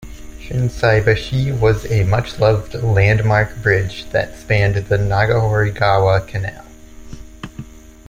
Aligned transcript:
Shinsaibashi 0.39 1.51
was 1.59 1.85
a 1.91 2.05
much 2.05 2.39
loved, 2.39 2.73
landmark 2.73 3.55
bridge 3.57 4.09
that 4.09 4.35
spanned 4.35 4.73
the 4.87 4.97
Nagahori-gawa 4.97 6.25
canal. 6.25 6.65